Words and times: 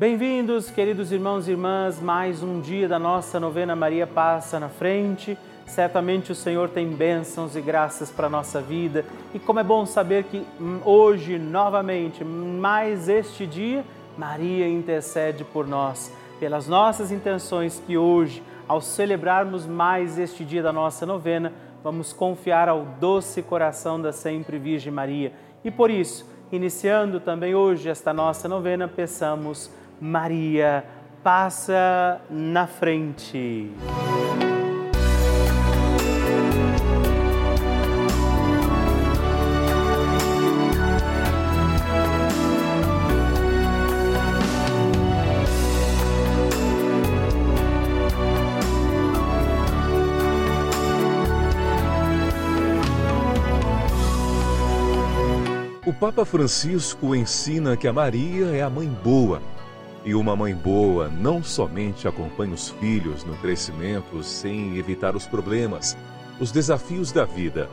Bem-vindos, 0.00 0.70
queridos 0.70 1.12
irmãos 1.12 1.46
e 1.46 1.50
irmãs, 1.50 2.00
mais 2.00 2.42
um 2.42 2.58
dia 2.58 2.88
da 2.88 2.98
nossa 2.98 3.38
novena 3.38 3.76
Maria 3.76 4.06
Passa 4.06 4.58
na 4.58 4.70
Frente. 4.70 5.36
Certamente 5.66 6.32
o 6.32 6.34
Senhor 6.34 6.70
tem 6.70 6.88
bênçãos 6.88 7.54
e 7.54 7.60
graças 7.60 8.10
para 8.10 8.26
a 8.26 8.30
nossa 8.30 8.62
vida. 8.62 9.04
E 9.34 9.38
como 9.38 9.60
é 9.60 9.62
bom 9.62 9.84
saber 9.84 10.24
que 10.24 10.42
hum, 10.58 10.80
hoje, 10.86 11.38
novamente, 11.38 12.24
mais 12.24 13.10
este 13.10 13.46
dia, 13.46 13.84
Maria 14.16 14.66
intercede 14.66 15.44
por 15.44 15.66
nós, 15.66 16.10
pelas 16.38 16.66
nossas 16.66 17.12
intenções 17.12 17.78
que 17.86 17.98
hoje, 17.98 18.42
ao 18.66 18.80
celebrarmos 18.80 19.66
mais 19.66 20.18
este 20.18 20.46
dia 20.46 20.62
da 20.62 20.72
nossa 20.72 21.04
novena, 21.04 21.52
vamos 21.84 22.10
confiar 22.10 22.70
ao 22.70 22.86
doce 22.98 23.42
coração 23.42 24.00
da 24.00 24.12
sempre 24.12 24.58
Virgem 24.58 24.94
Maria. 24.94 25.34
E 25.62 25.70
por 25.70 25.90
isso, 25.90 26.26
iniciando 26.50 27.20
também 27.20 27.54
hoje 27.54 27.90
esta 27.90 28.14
nossa 28.14 28.48
novena, 28.48 28.88
peçamos 28.88 29.70
Maria 30.00 30.84
passa 31.22 32.20
na 32.30 32.66
frente. 32.66 33.70
O 55.86 55.92
Papa 55.92 56.24
Francisco 56.24 57.14
ensina 57.14 57.76
que 57.76 57.88
a 57.88 57.92
Maria 57.92 58.46
é 58.56 58.62
a 58.62 58.70
mãe 58.70 58.88
boa 58.88 59.42
e 60.04 60.14
uma 60.14 60.34
mãe 60.34 60.54
boa 60.54 61.08
não 61.08 61.42
somente 61.42 62.08
acompanha 62.08 62.54
os 62.54 62.70
filhos 62.70 63.24
no 63.24 63.36
crescimento 63.36 64.22
sem 64.22 64.76
evitar 64.78 65.14
os 65.14 65.26
problemas, 65.26 65.96
os 66.38 66.50
desafios 66.50 67.12
da 67.12 67.24
vida. 67.24 67.68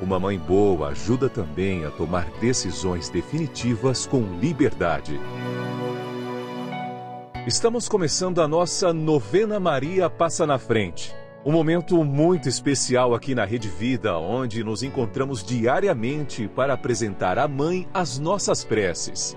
Uma 0.00 0.18
mãe 0.18 0.38
boa 0.38 0.88
ajuda 0.88 1.28
também 1.28 1.84
a 1.84 1.90
tomar 1.90 2.26
decisões 2.40 3.08
definitivas 3.08 4.06
com 4.06 4.22
liberdade. 4.40 5.20
Estamos 7.46 7.88
começando 7.88 8.40
a 8.40 8.48
nossa 8.48 8.92
novena 8.92 9.60
Maria 9.60 10.08
Passa 10.08 10.46
na 10.46 10.58
Frente. 10.58 11.14
Um 11.44 11.50
momento 11.50 12.02
muito 12.04 12.48
especial 12.48 13.14
aqui 13.14 13.34
na 13.34 13.44
Rede 13.44 13.68
Vida, 13.68 14.16
onde 14.16 14.62
nos 14.62 14.84
encontramos 14.84 15.44
diariamente 15.44 16.46
para 16.46 16.74
apresentar 16.74 17.38
à 17.38 17.48
Mãe 17.48 17.88
as 17.92 18.16
nossas 18.16 18.64
preces. 18.64 19.36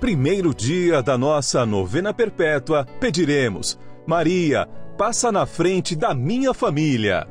primeiro 0.00 0.54
dia 0.54 1.02
da 1.02 1.18
nossa 1.18 1.66
novena 1.66 2.14
perpétua, 2.14 2.86
pediremos: 2.98 3.78
Maria, 4.06 4.66
passa 4.96 5.30
na 5.30 5.44
frente 5.44 5.94
da 5.94 6.14
minha 6.14 6.54
família. 6.54 7.28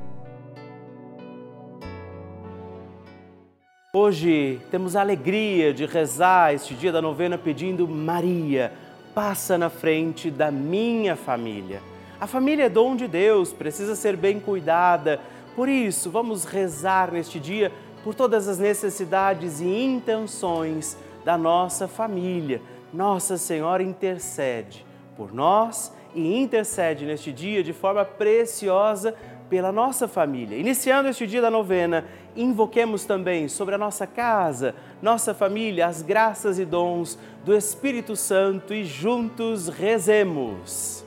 Hoje 3.92 4.62
temos 4.70 4.96
a 4.96 5.02
alegria 5.02 5.74
de 5.74 5.88
rezar 5.88 6.54
este 6.54 6.76
dia 6.76 6.92
da 6.92 7.02
novena 7.02 7.40
pedindo: 7.40 7.88
Maria, 7.88 8.72
passa 9.16 9.58
na 9.58 9.72
frente 9.72 10.30
da 10.30 10.52
minha 10.52 11.16
família. 11.16 11.82
A 12.22 12.28
família 12.28 12.66
é 12.66 12.70
dom 12.70 12.96
de 12.96 13.08
Deus, 13.08 13.52
precisa 13.52 13.96
ser 13.96 14.16
bem 14.16 14.40
cuidada. 14.40 15.20
Por 15.56 15.68
isso, 15.68 16.12
vamos 16.12 16.46
rezar 16.46 17.12
neste 17.12 17.40
dia 17.40 17.72
por 18.04 18.14
todas 18.14 18.48
as 18.48 18.60
necessidades 18.60 19.60
e 19.60 19.68
intenções 19.68 20.96
da 21.24 21.38
nossa 21.38 21.88
família. 21.88 22.62
Nossa 22.94 23.38
Senhora 23.38 23.84
intercede 23.84 24.86
por 25.16 25.34
nós 25.34 25.94
e 26.16 26.38
intercede 26.40 27.06
neste 27.06 27.32
dia 27.32 27.64
de 27.64 27.74
forma 27.74 28.04
preciosa 28.04 29.16
pela 29.50 29.72
nossa 29.72 30.08
família. 30.08 30.58
Iniciando 30.58 31.10
este 31.10 31.26
dia 31.26 31.42
da 31.42 31.50
novena, 31.50 32.06
invoquemos 32.36 33.04
também 33.04 33.48
sobre 33.48 33.76
a 33.76 33.78
nossa 33.78 34.06
casa, 34.06 34.76
nossa 35.02 35.34
família, 35.34 35.88
as 35.88 36.02
graças 36.02 36.60
e 36.60 36.66
dons 36.66 37.18
do 37.44 37.56
Espírito 37.56 38.16
Santo 38.16 38.74
e 38.74 38.84
juntos 38.84 39.68
rezemos. 39.68 41.04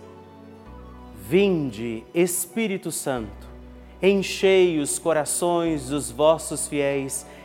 Vinde, 1.28 2.04
Espírito 2.12 2.90
Santo, 2.90 3.48
enchei 4.02 4.80
os 4.80 4.98
corações 4.98 5.88
dos 5.88 6.10
vossos 6.10 6.66
fiéis 6.66 7.24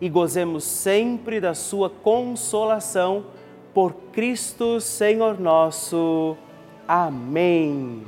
e 0.00 0.08
gozemos 0.08 0.64
sempre 0.64 1.40
da 1.40 1.54
sua 1.54 1.90
consolação 1.90 3.26
por 3.74 3.92
Cristo 4.12 4.80
Senhor 4.80 5.38
nosso. 5.40 6.36
Amém. 6.86 8.04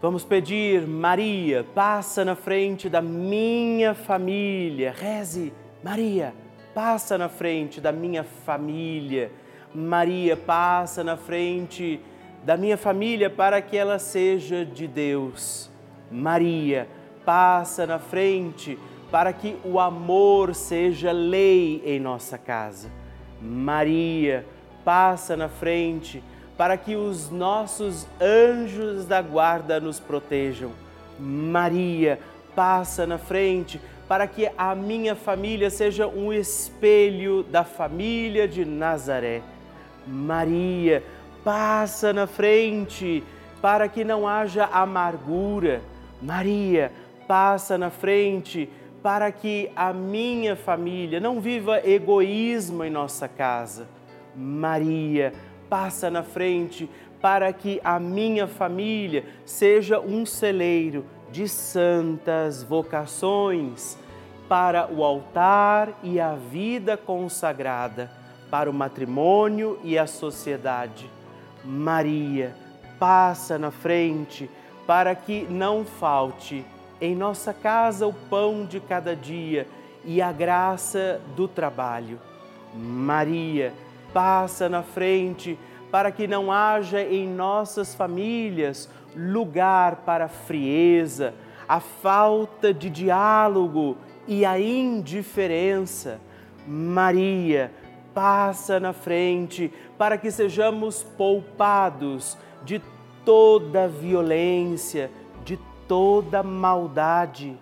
Vamos 0.00 0.24
pedir, 0.24 0.86
Maria, 0.86 1.66
passa 1.74 2.24
na 2.24 2.34
frente 2.34 2.88
da 2.88 3.02
minha 3.02 3.94
família. 3.94 4.94
Reze, 4.96 5.52
Maria, 5.84 6.32
passa 6.74 7.18
na 7.18 7.28
frente 7.28 7.80
da 7.80 7.92
minha 7.92 8.24
família. 8.24 9.30
Maria, 9.74 10.36
passa 10.36 11.04
na 11.04 11.16
frente 11.16 12.00
da 12.44 12.56
minha 12.56 12.78
família 12.78 13.28
para 13.28 13.60
que 13.60 13.76
ela 13.76 13.98
seja 13.98 14.64
de 14.64 14.86
Deus. 14.86 15.70
Maria, 16.10 16.88
passa 17.24 17.86
na 17.86 17.98
frente 17.98 18.78
para 19.10 19.32
que 19.32 19.56
o 19.64 19.80
amor 19.80 20.54
seja 20.54 21.12
lei 21.12 21.82
em 21.84 21.98
nossa 21.98 22.38
casa. 22.38 22.88
Maria, 23.40 24.46
passa 24.84 25.36
na 25.36 25.48
frente 25.48 26.22
para 26.56 26.76
que 26.76 26.94
os 26.94 27.30
nossos 27.30 28.06
anjos 28.20 29.06
da 29.06 29.22
guarda 29.22 29.80
nos 29.80 29.98
protejam. 29.98 30.70
Maria, 31.18 32.18
passa 32.54 33.06
na 33.06 33.18
frente 33.18 33.80
para 34.06 34.26
que 34.26 34.50
a 34.58 34.74
minha 34.74 35.14
família 35.14 35.70
seja 35.70 36.06
um 36.06 36.32
espelho 36.32 37.42
da 37.44 37.64
família 37.64 38.46
de 38.46 38.64
Nazaré. 38.64 39.42
Maria, 40.06 41.02
passa 41.44 42.12
na 42.12 42.26
frente 42.26 43.22
para 43.62 43.88
que 43.88 44.04
não 44.04 44.26
haja 44.26 44.66
amargura. 44.66 45.80
Maria, 46.20 46.92
passa 47.26 47.78
na 47.78 47.90
frente 47.90 48.68
para 49.02 49.32
que 49.32 49.70
a 49.74 49.92
minha 49.92 50.54
família 50.54 51.20
não 51.20 51.40
viva 51.40 51.80
egoísmo 51.86 52.84
em 52.84 52.90
nossa 52.90 53.26
casa. 53.26 53.88
Maria, 54.36 55.32
passa 55.68 56.10
na 56.10 56.22
frente 56.22 56.88
para 57.20 57.52
que 57.52 57.80
a 57.84 57.98
minha 57.98 58.46
família 58.46 59.24
seja 59.44 60.00
um 60.00 60.24
celeiro 60.26 61.04
de 61.30 61.48
santas 61.48 62.62
vocações 62.62 63.96
para 64.48 64.90
o 64.92 65.04
altar 65.04 65.98
e 66.02 66.18
a 66.18 66.34
vida 66.34 66.96
consagrada, 66.96 68.10
para 68.50 68.68
o 68.68 68.74
matrimônio 68.74 69.78
e 69.84 69.96
a 69.96 70.06
sociedade. 70.06 71.08
Maria, 71.64 72.56
passa 72.98 73.58
na 73.58 73.70
frente 73.70 74.50
para 74.86 75.14
que 75.14 75.46
não 75.48 75.84
falte 75.84 76.64
em 77.00 77.14
nossa 77.14 77.52
casa 77.52 78.06
o 78.06 78.12
pão 78.12 78.64
de 78.64 78.80
cada 78.80 79.16
dia 79.16 79.66
e 80.04 80.20
a 80.20 80.32
graça 80.32 81.20
do 81.34 81.48
trabalho. 81.48 82.18
Maria, 82.74 83.72
passa 84.12 84.68
na 84.68 84.82
frente 84.82 85.58
para 85.90 86.10
que 86.10 86.26
não 86.26 86.52
haja 86.52 87.02
em 87.02 87.28
nossas 87.28 87.94
famílias 87.94 88.88
lugar 89.14 89.96
para 89.96 90.26
a 90.26 90.28
frieza, 90.28 91.34
a 91.68 91.80
falta 91.80 92.72
de 92.72 92.88
diálogo 92.88 93.96
e 94.26 94.44
a 94.44 94.58
indiferença. 94.58 96.20
Maria, 96.66 97.72
passa 98.14 98.78
na 98.78 98.92
frente 98.92 99.72
para 99.98 100.16
que 100.16 100.30
sejamos 100.30 101.02
poupados 101.02 102.36
de 102.64 102.80
toda 103.24 103.88
violência, 103.88 105.10
toda 105.90 106.40
maldade. 106.40 107.58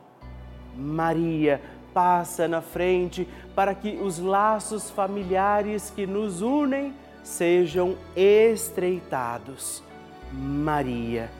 Maria, 0.76 1.62
passa 1.94 2.46
na 2.46 2.60
frente 2.60 3.26
para 3.54 3.74
que 3.74 3.98
os 4.02 4.18
laços 4.18 4.90
familiares 4.90 5.88
que 5.88 6.06
nos 6.06 6.42
unem 6.42 6.92
sejam 7.24 7.96
estreitados. 8.14 9.82
Maria, 10.30 11.30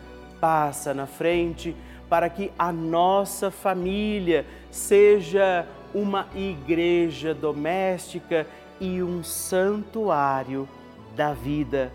passa 0.41 0.95
na 0.95 1.07
frente 1.07 1.77
para 2.09 2.31
que 2.31 2.51
a 2.59 2.73
nossa 2.73 3.51
família 3.51 4.47
seja 4.71 5.67
uma 5.93 6.27
igreja 6.35 7.35
doméstica 7.35 8.47
e 8.81 9.03
um 9.03 9.23
santuário 9.23 10.67
da 11.15 11.35
vida. 11.35 11.93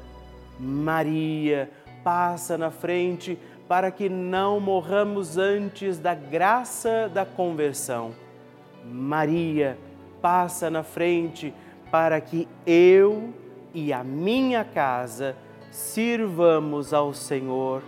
Maria, 0.60 1.68
passa 2.04 2.60
na 2.60 2.70
frente 2.70 3.36
para 3.36 3.53
que 3.92 4.10
não 4.10 4.60
morramos 4.60 5.38
antes 5.38 5.98
da 5.98 6.14
graça 6.14 7.10
da 7.14 7.26
conversão. 7.26 8.12
Maria, 8.86 9.78
passa 10.22 10.70
na 10.70 10.84
frente 10.84 11.54
para 11.92 12.20
que 12.22 12.48
eu 12.66 13.34
e 13.74 13.92
a 13.92 14.04
minha 14.04 14.64
casa 14.64 15.36
sirvamos 15.72 16.94
ao 16.94 17.14
Senhor 17.14 17.82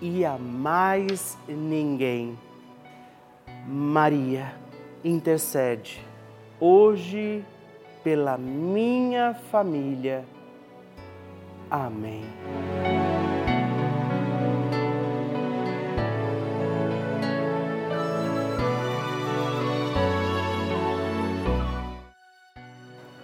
e 0.00 0.24
a 0.24 0.38
mais 0.38 1.38
ninguém. 1.48 2.38
Maria, 3.66 4.54
intercede 5.02 6.04
hoje 6.60 7.44
pela 8.02 8.36
minha 8.38 9.34
família. 9.50 10.24
Amém. 11.70 12.22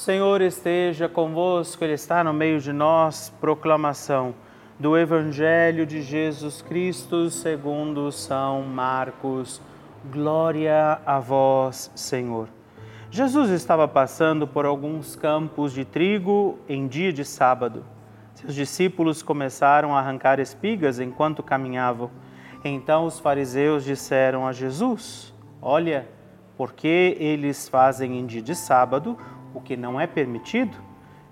Senhor 0.00 0.40
esteja 0.40 1.10
convosco, 1.10 1.84
Ele 1.84 1.92
está 1.92 2.24
no 2.24 2.32
meio 2.32 2.58
de 2.58 2.72
nós. 2.72 3.30
Proclamação 3.38 4.34
do 4.78 4.96
Evangelho 4.96 5.84
de 5.84 6.00
Jesus 6.00 6.62
Cristo 6.62 7.28
segundo 7.28 8.10
São 8.10 8.62
Marcos. 8.62 9.60
Glória 10.10 10.98
a 11.04 11.20
vós, 11.20 11.92
Senhor. 11.94 12.48
Jesus 13.10 13.50
estava 13.50 13.86
passando 13.86 14.46
por 14.46 14.64
alguns 14.64 15.16
campos 15.16 15.74
de 15.74 15.84
trigo 15.84 16.58
em 16.66 16.88
dia 16.88 17.12
de 17.12 17.22
sábado. 17.22 17.84
Seus 18.32 18.54
discípulos 18.54 19.22
começaram 19.22 19.94
a 19.94 19.98
arrancar 19.98 20.40
espigas 20.40 20.98
enquanto 20.98 21.42
caminhavam. 21.42 22.10
Então 22.64 23.04
os 23.04 23.20
fariseus 23.20 23.84
disseram 23.84 24.46
a 24.46 24.52
Jesus: 24.54 25.34
Olha, 25.60 26.08
por 26.56 26.72
que 26.72 27.18
eles 27.20 27.68
fazem 27.68 28.18
em 28.18 28.24
dia 28.24 28.40
de 28.40 28.54
sábado 28.54 29.18
o 29.54 29.60
que 29.60 29.76
não 29.76 30.00
é 30.00 30.06
permitido? 30.06 30.76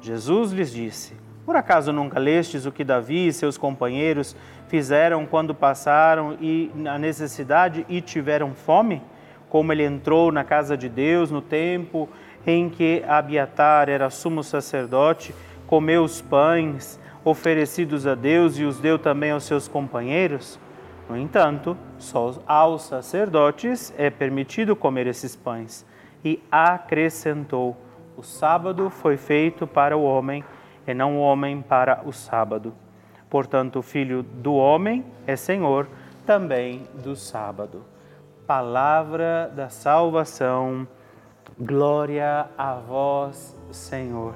Jesus 0.00 0.52
lhes 0.52 0.72
disse: 0.72 1.14
Por 1.44 1.56
acaso 1.56 1.92
nunca 1.92 2.18
lestes 2.18 2.66
o 2.66 2.72
que 2.72 2.84
Davi 2.84 3.28
e 3.28 3.32
seus 3.32 3.58
companheiros 3.58 4.36
fizeram 4.68 5.26
quando 5.26 5.54
passaram 5.54 6.36
e 6.40 6.70
na 6.74 6.98
necessidade 6.98 7.84
e 7.88 8.00
tiveram 8.00 8.54
fome? 8.54 9.02
Como 9.48 9.72
ele 9.72 9.84
entrou 9.84 10.30
na 10.30 10.44
casa 10.44 10.76
de 10.76 10.88
Deus 10.88 11.30
no 11.30 11.40
tempo 11.40 12.08
em 12.46 12.68
que 12.68 13.02
Abiatar 13.08 13.88
era 13.88 14.10
sumo 14.10 14.42
sacerdote, 14.42 15.34
comeu 15.66 16.04
os 16.04 16.20
pães 16.20 17.00
oferecidos 17.24 18.06
a 18.06 18.14
Deus 18.14 18.58
e 18.58 18.64
os 18.64 18.78
deu 18.78 18.98
também 18.98 19.30
aos 19.30 19.44
seus 19.44 19.66
companheiros? 19.66 20.60
No 21.08 21.16
entanto, 21.16 21.76
só 21.96 22.34
aos 22.46 22.82
sacerdotes 22.82 23.92
é 23.96 24.10
permitido 24.10 24.76
comer 24.76 25.06
esses 25.06 25.34
pães. 25.34 25.86
E 26.22 26.42
acrescentou: 26.50 27.76
o 28.18 28.22
sábado 28.24 28.90
foi 28.90 29.16
feito 29.16 29.64
para 29.64 29.96
o 29.96 30.02
homem 30.02 30.44
e 30.84 30.92
não 30.92 31.16
o 31.16 31.20
homem 31.20 31.62
para 31.62 32.02
o 32.04 32.12
sábado. 32.12 32.74
Portanto, 33.30 33.78
o 33.78 33.82
filho 33.82 34.24
do 34.24 34.54
homem 34.54 35.04
é 35.24 35.36
senhor 35.36 35.86
também 36.26 36.82
do 37.04 37.14
sábado. 37.14 37.84
Palavra 38.44 39.52
da 39.54 39.68
salvação. 39.68 40.88
Glória 41.56 42.46
a 42.58 42.74
vós, 42.74 43.56
Senhor. 43.70 44.34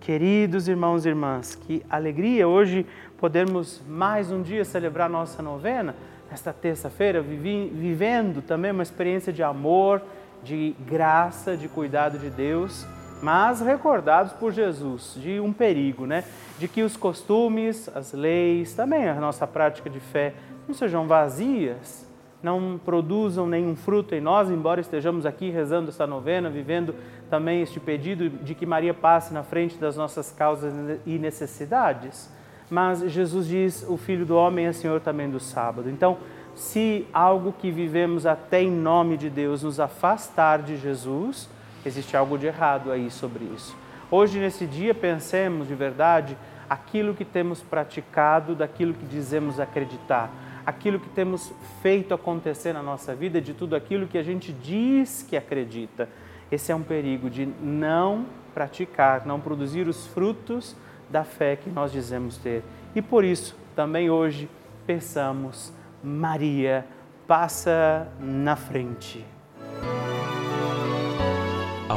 Queridos 0.00 0.68
irmãos 0.68 1.06
e 1.06 1.08
irmãs, 1.08 1.54
que 1.54 1.82
alegria 1.88 2.46
hoje 2.46 2.84
podermos 3.16 3.82
mais 3.88 4.30
um 4.30 4.42
dia 4.42 4.66
celebrar 4.66 5.08
nossa 5.08 5.42
novena, 5.42 5.94
esta 6.30 6.52
terça-feira, 6.52 7.22
vivendo 7.22 8.42
também 8.42 8.70
uma 8.70 8.82
experiência 8.82 9.32
de 9.32 9.42
amor, 9.42 10.02
de 10.42 10.76
graça, 10.86 11.56
de 11.56 11.68
cuidado 11.68 12.18
de 12.18 12.28
Deus 12.28 12.86
mas 13.22 13.60
recordados 13.60 14.32
por 14.32 14.52
Jesus 14.52 15.14
de 15.16 15.40
um 15.40 15.52
perigo, 15.52 16.06
né? 16.06 16.24
De 16.58 16.68
que 16.68 16.82
os 16.82 16.96
costumes, 16.96 17.88
as 17.94 18.12
leis, 18.12 18.74
também 18.74 19.08
a 19.08 19.14
nossa 19.14 19.46
prática 19.46 19.88
de 19.90 20.00
fé 20.00 20.34
não 20.66 20.74
sejam 20.74 21.06
vazias, 21.06 22.06
não 22.42 22.78
produzam 22.84 23.46
nenhum 23.46 23.74
fruto 23.74 24.14
em 24.14 24.20
nós, 24.20 24.50
embora 24.50 24.80
estejamos 24.80 25.26
aqui 25.26 25.50
rezando 25.50 25.88
essa 25.88 26.06
novena, 26.06 26.48
vivendo 26.48 26.94
também 27.28 27.62
este 27.62 27.80
pedido 27.80 28.28
de 28.30 28.54
que 28.54 28.64
Maria 28.64 28.94
passe 28.94 29.34
na 29.34 29.42
frente 29.42 29.76
das 29.76 29.96
nossas 29.96 30.30
causas 30.30 30.72
e 31.04 31.18
necessidades. 31.18 32.30
Mas 32.70 33.00
Jesus 33.10 33.46
diz: 33.46 33.84
o 33.88 33.96
Filho 33.96 34.24
do 34.24 34.36
Homem 34.36 34.66
é 34.66 34.72
Senhor 34.72 35.00
também 35.00 35.28
do 35.28 35.40
sábado. 35.40 35.90
Então, 35.90 36.18
se 36.54 37.06
algo 37.12 37.52
que 37.52 37.70
vivemos 37.70 38.26
até 38.26 38.62
em 38.62 38.70
nome 38.70 39.16
de 39.16 39.30
Deus 39.30 39.62
nos 39.62 39.80
afastar 39.80 40.62
de 40.62 40.76
Jesus, 40.76 41.48
existe 41.84 42.16
algo 42.16 42.38
de 42.38 42.46
errado 42.46 42.90
aí 42.90 43.10
sobre 43.10 43.44
isso. 43.44 43.76
Hoje, 44.10 44.38
nesse 44.38 44.66
dia, 44.66 44.94
pensemos 44.94 45.68
de 45.68 45.74
verdade 45.74 46.36
aquilo 46.68 47.14
que 47.14 47.24
temos 47.24 47.62
praticado, 47.62 48.54
daquilo 48.54 48.94
que 48.94 49.06
dizemos 49.06 49.58
acreditar, 49.60 50.30
aquilo 50.64 50.98
que 51.00 51.08
temos 51.10 51.52
feito 51.82 52.12
acontecer 52.12 52.72
na 52.72 52.82
nossa 52.82 53.14
vida, 53.14 53.40
de 53.40 53.54
tudo 53.54 53.74
aquilo 53.74 54.06
que 54.06 54.18
a 54.18 54.22
gente 54.22 54.52
diz 54.52 55.24
que 55.28 55.36
acredita. 55.36 56.08
Esse 56.50 56.72
é 56.72 56.74
um 56.74 56.82
perigo 56.82 57.28
de 57.28 57.46
não 57.46 58.26
praticar, 58.54 59.26
não 59.26 59.40
produzir 59.40 59.86
os 59.86 60.06
frutos 60.08 60.74
da 61.10 61.24
fé 61.24 61.56
que 61.56 61.70
nós 61.70 61.92
dizemos 61.92 62.36
ter. 62.38 62.62
E 62.94 63.00
por 63.00 63.24
isso, 63.24 63.56
também 63.76 64.10
hoje, 64.10 64.48
pensamos, 64.86 65.72
Maria, 66.02 66.84
passa 67.26 68.08
na 68.18 68.56
frente. 68.56 69.24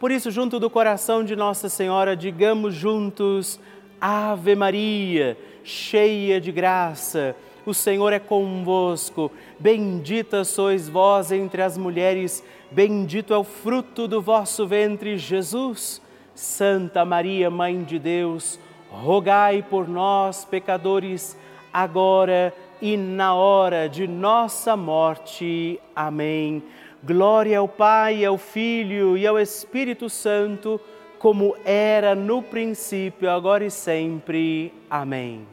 Por 0.00 0.10
isso, 0.10 0.32
junto 0.32 0.58
do 0.58 0.68
coração 0.68 1.22
de 1.22 1.36
Nossa 1.36 1.68
Senhora, 1.68 2.16
digamos 2.16 2.74
juntos: 2.74 3.60
Ave 4.00 4.56
Maria, 4.56 5.38
cheia 5.62 6.40
de 6.40 6.50
graça 6.50 7.36
o 7.70 7.74
Senhor 7.74 8.12
é 8.12 8.18
convosco. 8.18 9.30
Bendita 9.58 10.44
sois 10.44 10.88
vós 10.88 11.30
entre 11.32 11.62
as 11.62 11.76
mulheres, 11.76 12.44
bendito 12.70 13.32
é 13.32 13.38
o 13.38 13.44
fruto 13.44 14.08
do 14.08 14.20
vosso 14.20 14.66
ventre, 14.66 15.16
Jesus. 15.16 16.00
Santa 16.34 17.04
Maria, 17.04 17.50
Mãe 17.50 17.82
de 17.82 17.98
Deus, 17.98 18.58
rogai 18.90 19.62
por 19.62 19.86
nós, 19.86 20.44
pecadores, 20.44 21.36
agora 21.72 22.54
e 22.80 22.96
na 22.96 23.34
hora 23.34 23.88
de 23.88 24.06
nossa 24.06 24.74
morte. 24.76 25.78
Amém. 25.94 26.62
Glória 27.02 27.58
ao 27.58 27.66
Pai, 27.66 28.26
ao 28.26 28.36
Filho 28.36 29.16
e 29.16 29.26
ao 29.26 29.38
Espírito 29.38 30.10
Santo, 30.10 30.78
como 31.18 31.56
era 31.64 32.14
no 32.14 32.42
princípio, 32.42 33.30
agora 33.30 33.64
e 33.64 33.70
sempre. 33.70 34.70
Amém. 34.90 35.48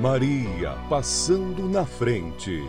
Maria 0.00 0.76
passando 0.88 1.68
na 1.68 1.86
frente. 1.86 2.60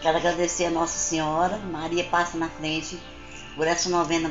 Quero 0.00 0.18
agradecer 0.18 0.66
a 0.66 0.70
Nossa 0.70 0.98
Senhora, 0.98 1.58
Maria 1.58 2.04
passa 2.04 2.38
na 2.38 2.48
frente, 2.48 2.96
por 3.56 3.66
essa 3.66 3.88
novena 3.88 4.30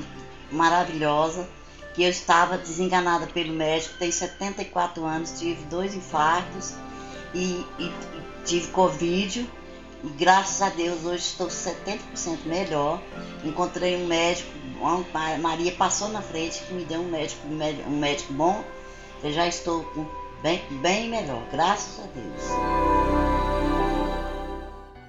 maravilhosa, 0.49 1.45
que 1.93 2.01
eu 2.01 2.09
estava 2.09 2.57
desenganada 2.57 3.27
pelo 3.27 3.51
médico, 3.51 3.95
tenho 3.99 4.13
74 4.13 5.03
anos, 5.03 5.37
tive 5.37 5.61
dois 5.65 5.93
infartos 5.93 6.75
e, 7.35 7.65
e, 7.79 7.91
tive 8.45 8.67
Covid. 8.71 9.47
E 10.03 10.07
graças 10.09 10.61
a 10.61 10.69
Deus 10.69 11.03
hoje 11.03 11.17
estou 11.17 11.47
70% 11.47 11.99
melhor. 12.45 13.01
Encontrei 13.43 13.97
um 13.97 14.07
médico 14.07 14.49
Maria 15.41 15.71
passou 15.71 16.09
na 16.09 16.21
frente 16.21 16.61
que 16.63 16.73
me 16.73 16.83
deu 16.85 17.01
um 17.01 17.09
médico, 17.09 17.47
um 17.47 17.97
médico 17.97 18.33
bom. 18.33 18.63
Eu 19.23 19.31
já 19.31 19.47
estou 19.47 19.85
bem, 20.43 20.61
bem 20.81 21.09
melhor, 21.09 21.41
graças 21.51 22.03
a 22.03 22.07
Deus. 22.07 23.05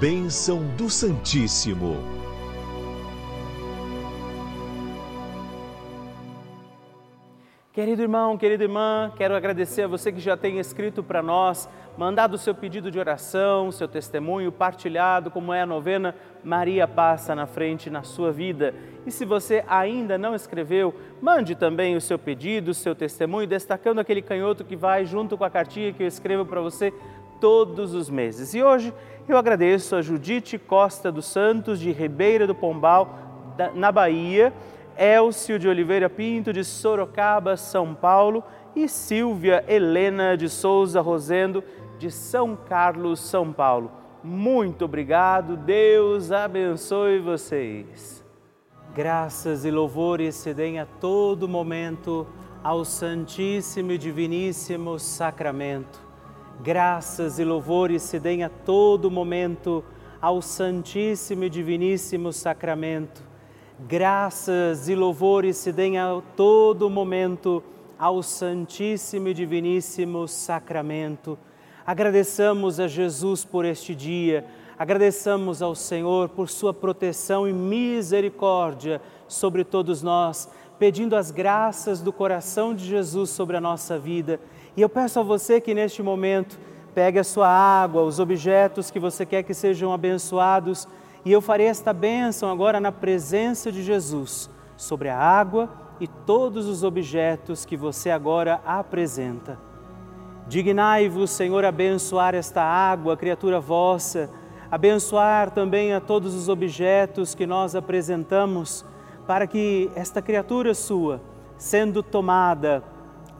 Bênção 0.00 0.64
do 0.76 0.88
Santíssimo. 0.90 2.13
Querido 7.74 8.02
irmão, 8.02 8.38
querida 8.38 8.62
irmã, 8.62 9.12
quero 9.16 9.34
agradecer 9.34 9.82
a 9.82 9.88
você 9.88 10.12
que 10.12 10.20
já 10.20 10.36
tem 10.36 10.60
escrito 10.60 11.02
para 11.02 11.20
nós 11.20 11.68
mandado 11.98 12.34
o 12.34 12.38
seu 12.38 12.54
pedido 12.54 12.88
de 12.88 13.00
oração, 13.00 13.72
seu 13.72 13.88
testemunho, 13.88 14.52
partilhado 14.52 15.28
como 15.28 15.52
é 15.52 15.62
a 15.62 15.66
novena 15.66 16.14
Maria 16.44 16.86
passa 16.86 17.34
na 17.34 17.46
frente 17.46 17.90
na 17.90 18.04
sua 18.04 18.30
vida. 18.30 18.72
E 19.04 19.10
se 19.10 19.24
você 19.24 19.64
ainda 19.66 20.16
não 20.16 20.36
escreveu, 20.36 20.94
mande 21.20 21.56
também 21.56 21.96
o 21.96 22.00
seu 22.00 22.16
pedido, 22.16 22.70
o 22.70 22.74
seu 22.74 22.94
testemunho, 22.94 23.48
destacando 23.48 23.98
aquele 23.98 24.22
canhoto 24.22 24.64
que 24.64 24.76
vai 24.76 25.04
junto 25.04 25.36
com 25.36 25.42
a 25.42 25.50
cartinha 25.50 25.92
que 25.92 26.04
eu 26.04 26.06
escrevo 26.06 26.46
para 26.46 26.60
você 26.60 26.94
todos 27.40 27.92
os 27.92 28.08
meses. 28.08 28.54
E 28.54 28.62
hoje 28.62 28.94
eu 29.28 29.36
agradeço 29.36 29.96
a 29.96 30.00
Judite 30.00 30.58
Costa 30.58 31.10
dos 31.10 31.26
Santos, 31.26 31.80
de 31.80 31.90
Ribeira 31.90 32.46
do 32.46 32.54
Pombal, 32.54 33.18
na 33.74 33.90
Bahia, 33.90 34.52
Elcio 34.96 35.58
de 35.58 35.68
Oliveira 35.68 36.08
Pinto, 36.08 36.52
de 36.52 36.64
Sorocaba, 36.64 37.56
São 37.56 37.94
Paulo, 37.94 38.42
e 38.74 38.88
Silvia 38.88 39.64
Helena 39.68 40.36
de 40.36 40.48
Souza 40.48 41.00
Rosendo, 41.00 41.62
de 41.98 42.10
São 42.10 42.56
Carlos, 42.56 43.20
São 43.20 43.52
Paulo. 43.52 43.90
Muito 44.22 44.84
obrigado, 44.84 45.56
Deus 45.56 46.32
abençoe 46.32 47.18
vocês. 47.18 48.24
Graças 48.94 49.64
e 49.64 49.70
louvores 49.70 50.34
se 50.34 50.54
deem 50.54 50.80
a 50.80 50.86
todo 50.86 51.48
momento 51.48 52.26
ao 52.62 52.84
Santíssimo 52.84 53.92
e 53.92 53.98
Diviníssimo 53.98 54.98
Sacramento. 54.98 56.00
Graças 56.62 57.38
e 57.38 57.44
louvores 57.44 58.02
se 58.02 58.18
deem 58.18 58.44
a 58.44 58.48
todo 58.48 59.10
momento 59.10 59.84
ao 60.20 60.40
Santíssimo 60.40 61.44
e 61.44 61.50
Diviníssimo 61.50 62.32
Sacramento. 62.32 63.33
Graças 63.80 64.88
e 64.88 64.94
louvores 64.94 65.56
se 65.56 65.72
deem 65.72 65.98
a 65.98 66.22
todo 66.36 66.88
momento 66.88 67.60
ao 67.98 68.22
Santíssimo 68.22 69.26
e 69.26 69.34
Diviníssimo 69.34 70.28
Sacramento. 70.28 71.36
Agradeçamos 71.84 72.78
a 72.78 72.86
Jesus 72.86 73.44
por 73.44 73.64
este 73.64 73.92
dia, 73.92 74.46
agradeçamos 74.78 75.60
ao 75.60 75.74
Senhor 75.74 76.28
por 76.28 76.48
Sua 76.48 76.72
proteção 76.72 77.48
e 77.48 77.52
misericórdia 77.52 79.02
sobre 79.26 79.64
todos 79.64 80.04
nós, 80.04 80.48
pedindo 80.78 81.16
as 81.16 81.32
graças 81.32 82.00
do 82.00 82.12
coração 82.12 82.76
de 82.76 82.84
Jesus 82.84 83.30
sobre 83.30 83.56
a 83.56 83.60
nossa 83.60 83.98
vida. 83.98 84.38
E 84.76 84.82
eu 84.82 84.88
peço 84.88 85.18
a 85.18 85.24
você 85.24 85.60
que 85.60 85.74
neste 85.74 86.00
momento 86.00 86.60
pegue 86.94 87.18
a 87.18 87.24
sua 87.24 87.48
água, 87.48 88.02
os 88.02 88.20
objetos 88.20 88.88
que 88.88 89.00
você 89.00 89.26
quer 89.26 89.42
que 89.42 89.52
sejam 89.52 89.92
abençoados, 89.92 90.86
e 91.24 91.32
eu 91.32 91.40
farei 91.40 91.66
esta 91.66 91.92
bênção 91.92 92.50
agora 92.50 92.78
na 92.78 92.92
presença 92.92 93.72
de 93.72 93.82
Jesus 93.82 94.50
sobre 94.76 95.08
a 95.08 95.18
água 95.18 95.70
e 95.98 96.06
todos 96.06 96.66
os 96.66 96.82
objetos 96.82 97.64
que 97.64 97.76
você 97.76 98.10
agora 98.10 98.60
apresenta. 98.66 99.58
Dignai-vos, 100.46 101.30
Senhor, 101.30 101.64
abençoar 101.64 102.34
esta 102.34 102.62
água, 102.62 103.16
criatura 103.16 103.58
vossa, 103.58 104.28
abençoar 104.70 105.50
também 105.50 105.94
a 105.94 106.00
todos 106.00 106.34
os 106.34 106.48
objetos 106.48 107.34
que 107.34 107.46
nós 107.46 107.74
apresentamos, 107.74 108.84
para 109.26 109.46
que 109.46 109.90
esta 109.94 110.20
criatura 110.20 110.74
sua, 110.74 111.22
sendo 111.56 112.02
tomada, 112.02 112.82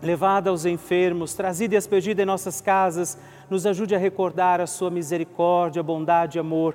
levada 0.01 0.49
aos 0.49 0.65
enfermos, 0.65 1.35
trazida 1.35 1.75
e 1.75 1.77
aspergida 1.77 2.23
em 2.23 2.27
nossas 2.27 2.61
casas, 2.61 3.19
nos 3.51 3.67
ajude 3.67 3.95
a 3.95 3.99
recordar 3.99 4.61
a 4.61 4.67
sua 4.67 4.91
misericórdia, 4.91 5.83
bondade 5.83 6.39
e 6.39 6.41
amor. 6.41 6.75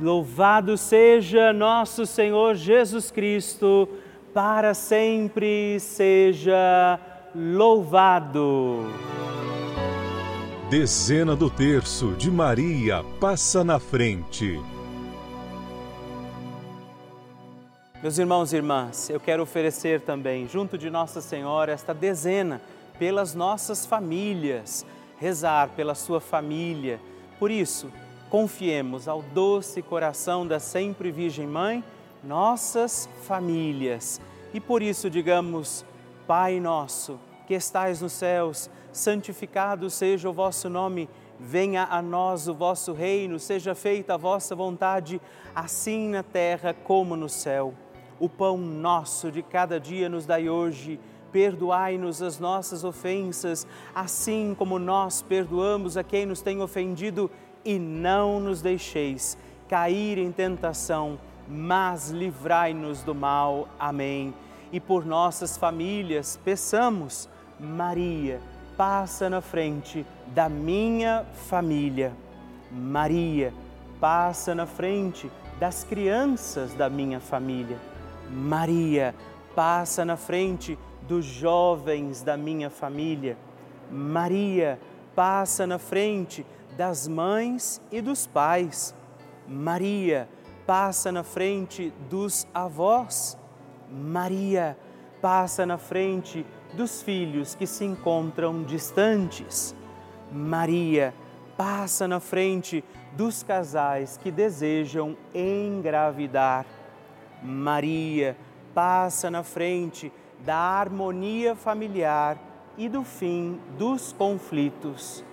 Louvado 0.00 0.76
seja 0.76 1.54
nosso 1.54 2.04
Senhor 2.04 2.54
Jesus 2.54 3.10
Cristo 3.10 3.88
para 4.34 4.74
sempre 4.74 5.80
seja 5.80 7.00
louvado. 7.34 8.84
Dezena 10.68 11.34
do 11.34 11.48
terço 11.48 12.12
de 12.12 12.30
Maria 12.30 13.02
passa 13.18 13.64
na 13.64 13.78
frente. 13.78 14.60
Meus 18.02 18.18
irmãos 18.18 18.52
e 18.52 18.56
irmãs, 18.56 19.08
eu 19.08 19.18
quero 19.18 19.42
oferecer 19.44 20.02
também, 20.02 20.46
junto 20.46 20.76
de 20.76 20.90
Nossa 20.90 21.22
Senhora, 21.22 21.72
esta 21.72 21.94
dezena 21.94 22.60
pelas 22.98 23.34
nossas 23.34 23.86
famílias, 23.86 24.84
rezar 25.18 25.70
pela 25.70 25.94
sua 25.94 26.20
família. 26.20 27.00
Por 27.38 27.50
isso, 27.50 27.90
confiemos 28.36 29.08
ao 29.08 29.22
doce 29.22 29.80
coração 29.80 30.46
da 30.46 30.60
sempre 30.60 31.10
Virgem 31.10 31.46
Mãe 31.46 31.82
nossas 32.22 33.08
famílias. 33.22 34.20
E 34.52 34.60
por 34.60 34.82
isso 34.82 35.08
digamos: 35.08 35.86
Pai 36.26 36.60
nosso, 36.60 37.18
que 37.46 37.54
estais 37.54 38.02
nos 38.02 38.12
céus, 38.12 38.68
santificado 38.92 39.88
seja 39.88 40.28
o 40.28 40.34
vosso 40.34 40.68
nome, 40.68 41.08
venha 41.40 41.84
a 41.84 42.02
nós 42.02 42.46
o 42.46 42.52
vosso 42.52 42.92
reino, 42.92 43.38
seja 43.38 43.74
feita 43.74 44.12
a 44.12 44.18
vossa 44.18 44.54
vontade, 44.54 45.18
assim 45.54 46.10
na 46.10 46.22
terra 46.22 46.74
como 46.74 47.16
no 47.16 47.30
céu. 47.30 47.72
O 48.20 48.28
pão 48.28 48.58
nosso 48.58 49.32
de 49.32 49.42
cada 49.42 49.80
dia 49.80 50.10
nos 50.10 50.26
dai 50.26 50.46
hoje 50.46 51.00
perdoai-nos 51.36 52.22
as 52.22 52.38
nossas 52.38 52.82
ofensas, 52.82 53.66
assim 53.94 54.54
como 54.58 54.78
nós 54.78 55.20
perdoamos 55.20 55.98
a 55.98 56.02
quem 56.02 56.24
nos 56.24 56.40
tem 56.40 56.62
ofendido, 56.62 57.30
e 57.66 57.80
não 57.80 58.38
nos 58.38 58.62
deixeis 58.62 59.36
cair 59.68 60.18
em 60.18 60.30
tentação, 60.30 61.18
mas 61.48 62.10
livrai-nos 62.10 63.02
do 63.02 63.12
mal. 63.12 63.68
Amém. 63.78 64.32
E 64.72 64.78
por 64.78 65.04
nossas 65.04 65.56
famílias, 65.56 66.38
peçamos, 66.44 67.28
Maria, 67.58 68.40
passa 68.76 69.28
na 69.28 69.40
frente 69.40 70.06
da 70.28 70.48
minha 70.48 71.26
família. 71.48 72.12
Maria, 72.70 73.52
passa 74.00 74.54
na 74.54 74.66
frente 74.66 75.28
das 75.58 75.82
crianças 75.82 76.72
da 76.72 76.88
minha 76.88 77.18
família. 77.18 77.78
Maria, 78.30 79.12
passa 79.56 80.04
na 80.04 80.16
frente 80.16 80.78
dos 81.02 81.24
jovens 81.24 82.22
da 82.22 82.36
minha 82.36 82.70
família. 82.70 83.36
Maria 83.90 84.78
passa 85.14 85.66
na 85.66 85.78
frente 85.78 86.44
das 86.76 87.08
mães 87.08 87.80
e 87.90 88.00
dos 88.00 88.26
pais. 88.26 88.94
Maria 89.48 90.28
passa 90.66 91.10
na 91.10 91.22
frente 91.22 91.92
dos 92.10 92.46
avós. 92.52 93.38
Maria 93.90 94.76
passa 95.20 95.64
na 95.64 95.78
frente 95.78 96.44
dos 96.74 97.02
filhos 97.02 97.54
que 97.54 97.66
se 97.66 97.84
encontram 97.84 98.62
distantes. 98.64 99.74
Maria 100.30 101.14
passa 101.56 102.06
na 102.06 102.20
frente 102.20 102.84
dos 103.12 103.42
casais 103.42 104.18
que 104.18 104.30
desejam 104.30 105.16
engravidar. 105.34 106.66
Maria 107.42 108.36
passa 108.74 109.30
na 109.30 109.42
frente 109.42 110.12
da 110.44 110.56
harmonia 110.56 111.54
familiar 111.54 112.38
e 112.76 112.88
do 112.88 113.02
fim 113.02 113.58
dos 113.78 114.12
conflitos. 114.12 115.24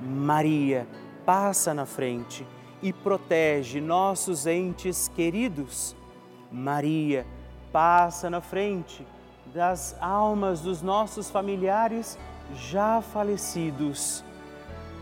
Maria 0.00 0.86
passa 1.24 1.74
na 1.74 1.84
frente 1.84 2.46
e 2.82 2.92
protege 2.92 3.80
nossos 3.80 4.46
entes 4.46 5.08
queridos. 5.14 5.94
Maria 6.50 7.26
passa 7.72 8.30
na 8.30 8.40
frente 8.40 9.06
das 9.54 9.96
almas 10.00 10.60
dos 10.60 10.80
nossos 10.82 11.30
familiares 11.30 12.18
já 12.54 13.00
falecidos. 13.00 14.24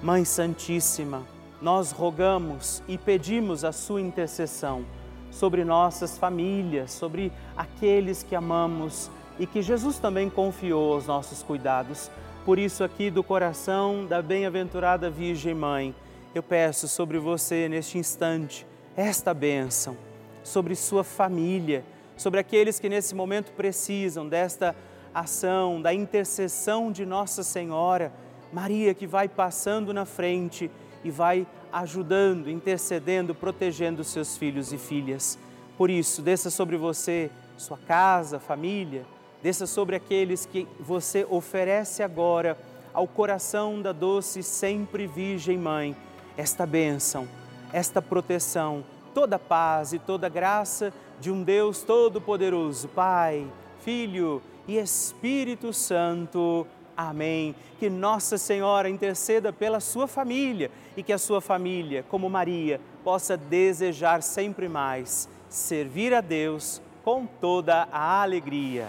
Mãe 0.03 0.25
Santíssima, 0.25 1.23
nós 1.61 1.93
rogamos 1.93 2.83
e 2.87 2.97
pedimos 2.97 3.65
a 3.65 3.73
sua 3.73 4.01
intercessão 4.01 4.85
sobre 5.31 5.65
nossas 5.65 6.19
famílias, 6.19 6.93
sobre 6.93 7.33
aqueles 7.57 8.23
que 8.23 8.35
amamos 8.35 9.11
e 9.39 9.47
que 9.47 9.63
Jesus 9.63 9.99
também 9.99 10.29
confiou 10.29 10.95
aos 10.95 11.07
nossos 11.07 11.43
cuidados. 11.43 12.11
Por 12.49 12.59
isso, 12.59 12.83
aqui 12.83 13.11
do 13.11 13.23
coração 13.23 14.07
da 14.07 14.23
bem-aventurada 14.23 15.11
Virgem 15.11 15.53
Mãe, 15.53 15.95
eu 16.35 16.43
peço 16.43 16.89
sobre 16.89 17.19
você 17.19 17.69
neste 17.69 17.99
instante 17.99 18.67
esta 18.97 19.35
bênção, 19.35 19.95
sobre 20.43 20.75
sua 20.75 21.05
família, 21.05 21.85
sobre 22.17 22.41
aqueles 22.41 22.81
que 22.81 22.89
nesse 22.89 23.15
momento 23.15 23.53
precisam 23.53 24.27
desta 24.27 24.75
ação, 25.13 25.83
da 25.83 25.93
intercessão 25.93 26.91
de 26.91 27.05
Nossa 27.05 27.43
Senhora, 27.43 28.11
Maria 28.51 28.95
que 28.95 29.07
vai 29.07 29.29
passando 29.29 29.93
na 29.93 30.07
frente 30.07 30.71
e 31.05 31.11
vai 31.11 31.47
ajudando, 31.71 32.49
intercedendo, 32.49 33.35
protegendo 33.35 34.03
seus 34.03 34.39
filhos 34.39 34.73
e 34.73 34.79
filhas. 34.79 35.39
Por 35.77 35.91
isso, 35.91 36.23
desça 36.23 36.49
sobre 36.49 36.79
você, 36.79 37.31
sua 37.59 37.77
casa, 37.77 38.41
família, 38.41 39.05
desça 39.43 39.67
sobre 39.67 39.97
aqueles 39.97 40.47
que 40.47 40.67
você 40.81 41.27
oferece 41.29 42.03
agora 42.03 42.57
ao 42.93 43.07
coração 43.07 43.81
da 43.81 43.93
doce 43.93 44.43
sempre 44.43 45.07
Virgem 45.07 45.57
Mãe, 45.57 45.97
esta 46.37 46.67
bênção, 46.67 47.29
esta 47.73 48.03
proteção, 48.03 48.85
toda 49.15 49.39
paz 49.39 49.93
e 49.93 49.99
toda 49.99 50.29
graça 50.29 50.93
de 51.21 51.31
um 51.31 51.43
Deus 51.43 51.83
Todo-Poderoso, 51.83 52.89
Pai, 52.89 53.47
Filho 53.81 54.43
e 54.67 54.77
Espírito 54.79 55.73
Santo. 55.73 56.67
Amém. 56.97 57.55
Que 57.79 57.89
Nossa 57.89 58.37
Senhora 58.37 58.89
interceda 58.89 59.53
pela 59.53 59.81
sua 59.81 60.09
família 60.09 60.71
e 60.97 61.03
que 61.03 61.13
a 61.13 61.19
sua 61.19 61.41
família, 61.41 62.05
como 62.09 62.29
Maria, 62.29 62.81
possa 63.05 63.37
desejar 63.37 64.23
sempre 64.23 64.69
mais 64.69 65.29
servir 65.49 66.13
a 66.13 66.21
Deus 66.21 66.83
com 67.05 67.25
toda 67.25 67.89
a 67.91 68.23
alegria. 68.23 68.89